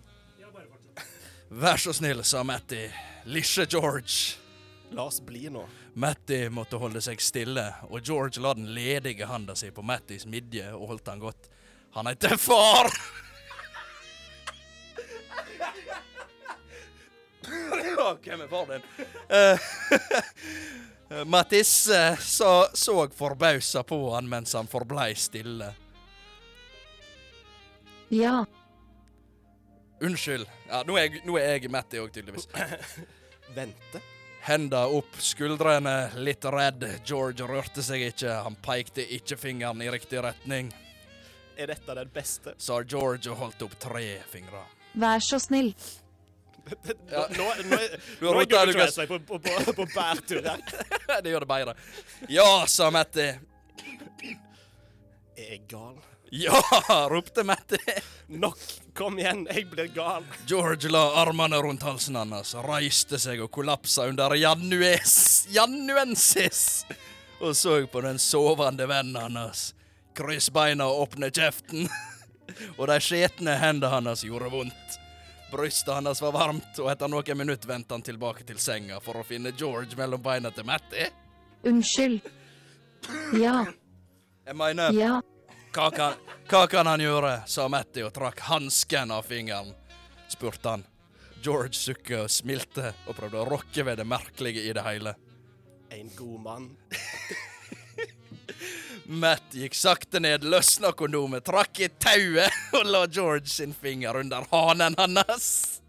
Vær 1.49 1.76
så 1.76 1.93
snill, 1.93 2.25
sa 2.25 2.43
Matti. 2.45 2.91
Lisje 3.25 3.67
George. 3.69 4.38
La 4.91 5.05
oss 5.05 5.21
bli 5.21 5.50
nå. 5.50 5.67
Matti 5.95 6.49
måtte 6.49 6.79
holde 6.81 7.03
seg 7.05 7.21
stille, 7.23 7.67
og 7.91 8.00
George 8.00 8.41
la 8.43 8.55
den 8.57 8.71
ledige 8.75 9.29
handa 9.29 9.55
si 9.59 9.69
på 9.71 9.85
Mattis 9.85 10.25
midje 10.26 10.73
og 10.73 10.88
holdt 10.95 11.11
han 11.12 11.21
godt. 11.21 11.50
Han 11.95 12.09
heter 12.11 12.37
far! 12.41 12.91
Hvem 18.25 18.41
er 18.41 18.49
far 18.49 18.73
din? 18.73 18.88
Eh, 21.11 21.21
Mattis 21.29 21.88
eh, 21.93 22.19
så, 22.19 22.67
så 22.73 23.09
forbausa 23.12 23.83
på 23.85 23.99
han 24.14 24.25
mens 24.25 24.55
han 24.57 24.67
forblei 24.67 25.11
stille. 25.14 25.69
Ja, 28.09 28.47
Unnskyld. 30.02 30.48
Ja, 30.68 30.82
nå 30.86 30.96
er 30.98 31.06
jeg, 31.06 31.22
nå 31.28 31.36
er 31.38 31.54
jeg 31.58 31.70
Matti 31.72 32.00
òg, 32.02 32.10
tydeligvis. 32.14 32.48
Vente. 33.56 34.00
Henda 34.44 34.82
opp, 34.92 35.14
skuldrene 35.24 36.10
litt 36.20 36.44
redd. 36.52 36.82
George 37.06 37.46
rørte 37.48 37.82
seg 37.84 38.02
ikke. 38.10 38.34
Han 38.44 38.56
pekte 38.60 39.04
ikke 39.16 39.38
fingeren 39.40 39.80
i 39.80 39.88
riktig 39.92 40.20
retning. 40.24 40.68
Er 41.56 41.70
dette 41.70 41.94
den 41.96 42.10
beste? 42.12 42.52
Sa 42.60 42.80
George 42.82 43.30
og 43.30 43.38
holdt 43.40 43.62
opp 43.64 43.76
tre 43.80 44.18
fingre. 44.28 44.64
vær 44.94 45.22
så 45.24 45.38
snill. 45.40 45.72
Ja. 47.12 47.26
Nå, 47.36 47.44
nå, 47.68 47.76
Du 48.20 48.24
nå 48.24 48.38
er 48.40 48.46
deg, 48.46 48.52
Google 48.54 48.62
Lukas. 48.70 48.94
Translate 48.96 49.18
på, 49.28 49.36
på, 49.36 49.38
på, 49.66 49.72
på 49.76 49.84
bærtur 49.92 50.46
her. 50.48 50.62
Det 51.24 51.32
gjør 51.34 51.44
det 51.44 51.48
bedre. 51.50 51.74
Ja, 52.32 52.46
sa 52.72 52.88
Matti. 52.94 53.26
Er 55.35 55.57
jeg 55.57 55.64
gal? 55.71 55.97
Ja, 56.35 56.61
ropte 57.12 57.45
Matti. 57.47 57.79
Nok! 58.26 58.59
Kom 58.95 59.19
igjen, 59.19 59.45
jeg 59.50 59.67
blir 59.71 59.88
gal. 59.95 60.23
George 60.47 60.91
la 60.91 61.03
armene 61.23 61.59
rundt 61.62 61.83
halsen 61.83 62.14
hans, 62.21 62.55
reiste 62.62 63.19
seg 63.19 63.43
og 63.43 63.50
kollapsa 63.55 64.07
under 64.11 64.37
janues, 64.38 65.17
januensis 65.50 66.85
og 67.45 67.57
så 67.57 67.87
på 67.87 68.00
den 68.00 68.19
sovende 68.19 68.87
vennen 68.87 69.37
hans. 69.37 69.75
Kryss 70.14 70.50
beina 70.50 70.87
og 70.87 71.09
åpne 71.09 71.31
kjeften. 71.31 71.88
Og 72.79 72.87
de 72.91 72.99
skjetne 73.00 73.55
hendene 73.57 73.88
hans 74.05 74.21
gjorde 74.23 74.50
vondt. 74.53 74.97
Brystet 75.49 75.95
hans 75.95 76.21
var 76.21 76.35
varmt, 76.35 76.76
og 76.76 76.91
etter 76.93 77.09
noen 77.09 77.38
minutter 77.41 77.71
vendte 77.71 77.97
han 77.97 78.05
tilbake 78.05 78.45
til 78.45 78.59
senga 78.61 78.99
for 79.00 79.17
å 79.17 79.25
finne 79.25 79.55
George 79.57 79.97
mellom 79.97 80.21
beina 80.23 80.53
til 80.53 80.67
Matti. 80.69 81.07
Unnskyld. 81.64 82.21
Ja, 83.41 83.64
Jeg 84.44 84.56
mener 84.56 84.92
ja, 84.96 85.20
Hva 85.74 85.88
kan, 85.94 86.18
hva 86.50 86.64
kan 86.70 86.86
han 86.86 87.00
gjøre? 87.02 87.36
sa 87.50 87.66
Matty 87.72 88.02
og 88.04 88.12
trakk 88.14 88.40
hansken 88.48 89.10
av 89.14 89.24
fingeren. 89.26 89.72
spurte 90.28 90.68
han. 90.68 90.84
George 91.44 91.74
sukket 91.76 92.20
og 92.24 92.30
smilte 92.32 92.92
og 93.06 93.16
prøvde 93.18 93.40
å 93.40 93.46
rokke 93.48 93.84
ved 93.84 93.98
det 94.00 94.06
merkelige 94.08 94.62
i 94.64 94.72
det 94.72 94.84
hele. 94.86 95.14
En 95.92 96.08
god 96.16 96.40
mann. 96.40 96.68
Matt 99.06 99.52
gikk 99.52 99.74
sakte 99.76 100.20
ned, 100.20 100.44
løsna 100.48 100.92
kondomet, 100.96 101.44
trakk 101.44 101.80
i 101.84 101.88
tauet 102.00 102.54
og 102.78 102.86
la 102.88 103.04
George 103.06 103.50
sin 103.52 103.74
finger 103.76 104.16
under 104.20 104.46
hanen 104.52 104.96
hans. 104.98 105.80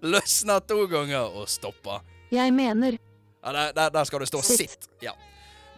Løsna 0.00 0.60
to 0.64 0.86
ganger 0.88 1.28
og 1.42 1.48
stoppa. 1.50 2.00
jeg 2.30 2.52
mener 2.54 2.96
Ja, 3.42 3.52
der, 3.52 3.72
der, 3.74 3.90
der 3.90 4.04
skal 4.04 4.20
det 4.22 4.28
stå 4.30 4.40
Sitt. 4.42 4.60
'sitt'. 4.70 4.88
Ja. 5.02 5.12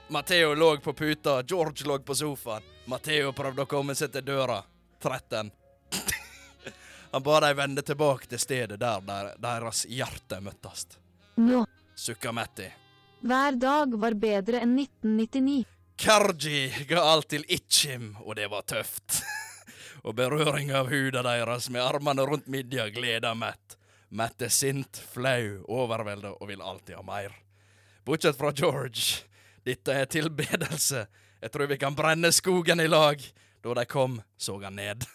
Matteo 0.09 0.55
lå 0.55 0.77
på 0.77 0.93
puta, 0.93 1.43
George 1.43 1.87
lå 1.87 1.99
på 1.99 2.15
sofaen. 2.15 2.63
Matteo 2.87 3.33
prøvde 3.33 3.65
å 3.65 3.69
komme 3.69 3.95
seg 3.97 4.13
til 4.13 4.25
døra. 4.25 4.61
13. 5.03 5.51
Han 7.13 7.23
ba 7.23 7.41
dem 7.41 7.57
vende 7.57 7.83
tilbake 7.83 8.29
til 8.29 8.41
stedet 8.41 8.81
der, 8.81 9.01
der 9.07 9.33
deres 9.41 9.85
hjerte 9.89 10.41
møttes. 10.45 10.87
nå. 11.37 11.65
Sukka 11.95 12.33
Matti. 12.33 12.67
Hver 13.23 13.57
dag 13.57 13.95
var 14.03 14.17
bedre 14.19 14.61
enn 14.65 14.75
1999. 14.77 15.63
Karji 15.97 16.87
ga 16.91 17.05
alt 17.13 17.29
til 17.31 17.45
Itchim, 17.49 18.17
og 18.21 18.35
det 18.37 18.49
var 18.51 18.67
tøft. 18.67 19.23
og 20.05 20.17
berøring 20.19 20.73
av 20.75 20.91
huda 20.91 21.23
deres 21.23 21.71
med 21.71 21.85
armene 21.85 22.27
rundt 22.27 22.51
midja 22.51 22.89
gleda 22.91 23.31
Matt. 23.39 23.79
Matt 24.11 24.43
er 24.43 24.51
sint, 24.53 24.99
flau, 25.15 25.63
overvelda 25.71 26.35
og 26.35 26.51
vil 26.51 26.63
alltid 26.63 26.99
ha 26.99 27.07
mer. 27.07 27.39
Bortsett 28.05 28.37
fra 28.37 28.53
George. 28.53 29.25
Dette 29.65 29.93
er 29.97 30.09
tilbedelse. 30.11 31.07
Jeg 31.45 31.53
tror 31.53 31.69
vi 31.71 31.77
kan 31.81 31.97
brenne 31.97 32.31
skogen 32.33 32.81
i 32.81 32.89
lag. 32.89 33.21
Da 33.65 33.75
de 33.75 33.85
kom, 33.89 34.19
så 34.37 34.59
han 34.63 34.77
ned. 34.77 35.07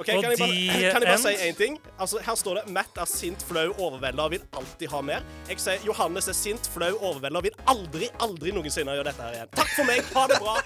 Ok, 0.00 0.06
kan, 0.06 0.22
jeg 0.24 0.38
bare, 0.40 0.92
kan 0.94 1.02
jeg 1.04 1.08
bare 1.10 1.16
si 1.20 1.32
én 1.44 1.56
ting? 1.58 1.74
Altså, 2.00 2.20
Her 2.24 2.34
står 2.34 2.54
det 2.54 2.72
'Matt 2.72 2.96
er 2.96 3.04
sint, 3.04 3.42
flau, 3.44 3.66
overvelda 3.76 4.22
og 4.22 4.30
vil 4.30 4.44
alltid 4.56 4.88
ha 4.88 5.00
mer'. 5.04 5.26
Jeg 5.48 5.60
sier 5.60 5.84
Johannes 5.84 6.28
er 6.28 6.32
sint, 6.32 6.70
flau, 6.72 6.94
overvelda 6.96 7.36
og 7.36 7.44
vil 7.44 7.58
aldri, 7.68 8.08
aldri 8.20 8.54
noensinne 8.56 8.94
gjøre 8.96 9.10
dette 9.10 9.22
her 9.22 9.36
igjen. 9.36 9.50
Takk 9.52 9.74
for 9.74 9.84
meg. 9.84 10.00
Ha 10.14 10.26
det 10.32 10.38
bra. 10.40 10.56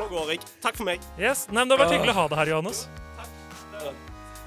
Nå 0.00 0.08
går 0.10 0.32
jeg. 0.34 0.40
Takk 0.62 0.76
for 0.80 0.84
meg. 0.90 1.00
Yes, 1.18 1.46
Nei, 1.52 1.60
men 1.62 1.68
Det 1.68 1.78
har 1.78 1.86
vært 1.86 1.94
hyggelig 2.00 2.16
å 2.16 2.18
ha 2.18 2.28
deg 2.32 2.38
her, 2.42 2.52
Johannes. 2.56 2.88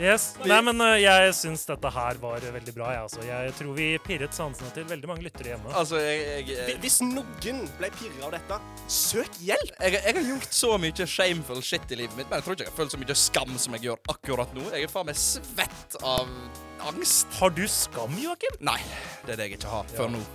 Yes. 0.01 0.31
Nei, 0.41 0.57
men 0.65 0.81
uh, 0.81 0.95
jeg 0.97 1.33
syns 1.37 1.67
dette 1.69 1.89
her 1.93 2.17
var 2.21 2.41
veldig 2.41 2.73
bra, 2.73 2.89
jeg, 2.95 3.03
altså. 3.05 3.21
Jeg 3.27 3.53
tror 3.59 3.75
vi 3.77 3.87
pirret 4.01 4.33
sansene 4.33 4.71
til 4.73 4.87
veldig 4.89 5.09
mange 5.09 5.25
lyttere 5.27 5.53
hjemme. 5.53 5.69
Altså, 5.77 5.99
jeg, 6.01 6.23
jeg, 6.49 6.57
jeg, 6.57 6.77
Hvis 6.81 6.97
noen 7.05 7.61
ble 7.77 7.91
pirra 7.93 8.27
av 8.29 8.33
dette, 8.33 8.59
søk 8.89 9.37
hjelp! 9.45 9.75
jeg, 9.77 9.99
jeg 9.99 10.17
har 10.17 10.29
gjort 10.31 10.57
så 10.63 10.71
mye 10.81 11.09
shameful 11.13 11.61
shit 11.65 11.93
i 11.93 12.01
livet 12.01 12.17
mitt, 12.17 12.29
men 12.31 12.41
jeg 12.41 12.47
tror 12.47 12.57
ikke 12.57 12.65
jeg 12.65 12.73
har 12.73 12.79
følt 12.81 12.95
så 12.95 13.01
mye 13.03 13.19
skam 13.25 13.55
som 13.65 13.77
jeg 13.77 13.87
gjør 13.89 14.01
akkurat 14.15 14.57
nå. 14.57 14.65
Jeg 14.73 14.89
er 14.89 14.93
faen 14.95 15.09
meg 15.11 15.21
svett 15.21 15.99
av 16.01 16.33
angst. 16.89 17.29
Har 17.37 17.53
du 17.53 17.63
skam, 17.69 18.17
Joakim? 18.17 18.57
Nei, 18.65 18.79
det 19.27 19.37
er 19.37 19.43
det 19.43 19.51
jeg 19.51 19.61
ikke 19.61 19.77
har 19.77 19.93
før 19.93 20.13
nå. 20.17 20.25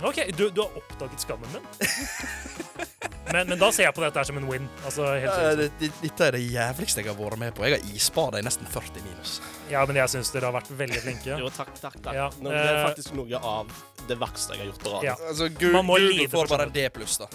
OK, 0.00 0.22
du, 0.36 0.48
du 0.52 0.64
har 0.64 0.80
oppdaget 0.80 1.24
skammen 1.24 1.56
min. 1.56 2.88
Men, 3.32 3.46
men 3.52 3.58
da 3.60 3.68
ser 3.72 3.86
jeg 3.88 3.94
på 3.94 4.02
dette 4.04 4.18
her 4.18 4.26
som 4.26 4.38
en 4.40 4.46
win. 4.50 4.68
Altså, 4.84 5.04
helt 5.14 5.30
Ja, 5.30 5.50
det, 5.58 5.68
det, 5.80 5.90
dette 6.02 6.26
er 6.26 6.36
det 6.38 6.40
jævligste 6.44 7.02
jeg 7.04 7.10
har 7.12 7.18
vært 7.20 7.38
med 7.42 7.54
på. 7.54 7.66
Jeg 7.68 7.78
har 7.78 7.92
isbada 7.94 8.40
i 8.42 8.46
nesten 8.46 8.66
40 8.70 9.04
minus. 9.06 9.36
Ja, 9.70 9.84
men 9.86 10.00
jeg 10.00 10.10
syns 10.14 10.32
dere 10.34 10.50
har 10.50 10.56
vært 10.58 10.70
veldig 10.80 11.02
flinke. 11.04 11.36
Jo, 11.38 11.50
takk, 11.54 11.70
takk, 11.78 12.00
takk. 12.02 12.14
Ja, 12.16 12.30
Nå, 12.40 12.50
det 12.50 12.64
er 12.64 12.80
eh, 12.80 12.86
faktisk 12.88 13.14
noe 13.18 13.42
av 13.52 13.70
det 14.10 14.16
verste 14.18 14.56
jeg 14.56 14.64
har 14.64 14.72
gjort 14.72 14.82
på 14.82 14.94
radio. 14.96 15.12
Ja. 15.12 15.16
Altså, 15.30 15.46
Google, 15.54 15.84
Google 15.86 16.10
lide 16.16 16.32
får 16.32 16.50
bare 16.50 16.66
en. 16.68 16.74
D 16.74 16.88
pluss, 16.96 17.20
da. 17.22 17.30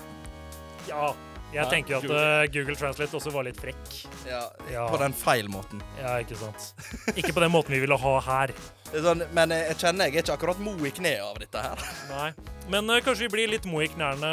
Ja. 0.89 1.13
Jeg 1.55 1.69
tenker 1.71 1.93
jo 1.93 1.97
at 2.01 2.03
Google. 2.09 2.23
eh, 2.43 2.47
Google 2.51 2.75
Translate 2.75 3.15
også 3.15 3.31
var 3.31 3.45
litt 3.47 3.59
frekk. 3.61 3.93
Ja, 4.27 4.41
Ja. 4.73 4.89
På 4.91 4.97
den 4.99 5.13
feil 5.15 5.47
måten. 5.47 5.79
Ja, 6.01 6.17
ikke 6.19 6.35
sant. 6.35 6.73
Ikke 7.15 7.31
på 7.31 7.39
den 7.45 7.53
måten 7.53 7.71
vi 7.77 7.79
ville 7.85 7.95
ha 8.01 8.15
her. 8.27 8.51
Er 8.95 9.01
sånn, 9.01 9.23
men 9.35 9.49
jeg 9.51 9.75
kjenner 9.81 10.07
jeg 10.11 10.19
er 10.19 10.23
ikke 10.23 10.35
akkurat 10.35 10.59
mo 10.61 10.71
i 10.85 10.91
kneet 10.93 11.23
av 11.25 11.39
dette 11.41 11.61
her. 11.63 11.81
Nei. 12.11 12.27
Men 12.71 12.87
uh, 12.91 12.99
kanskje 13.03 13.25
vi 13.25 13.31
blir 13.33 13.49
litt 13.49 13.65
mo 13.67 13.81
i 13.83 13.87
knærne 13.91 14.29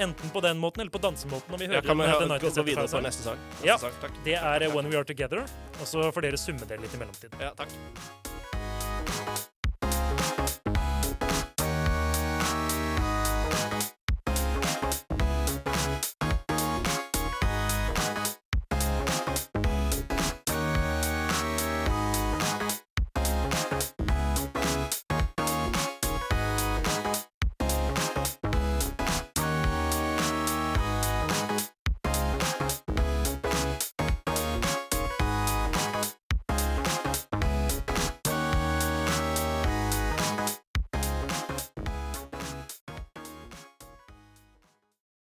enten 0.00 0.32
på 0.34 0.40
den 0.44 0.58
måten 0.62 0.80
eller 0.84 0.90
på 0.94 1.02
dansemåten 1.02 1.52
når 1.54 1.58
vi 1.62 1.68
Ja, 1.68 1.70
hører 1.76 1.86
kan 1.86 1.98
vi 1.98 2.08
høre, 2.10 2.40
gå, 2.40 2.50
gå 2.56 2.66
videre 2.66 2.88
på 2.88 3.02
neste 3.04 3.22
sang? 3.28 3.38
Neste 3.60 3.66
Ja. 3.66 3.76
sang. 3.78 4.18
Det 4.24 4.34
er 4.40 4.68
When 4.74 4.90
We 4.90 4.96
Are 4.96 5.04
Together, 5.04 5.44
og 5.80 5.86
så 5.86 6.10
får 6.12 6.20
dere 6.28 6.36
summe 6.40 6.66
det 6.66 6.80
litt 6.80 6.94
i 6.94 6.98
mellomtiden. 6.98 7.40
Ja, 7.40 7.50
takk. 7.56 7.68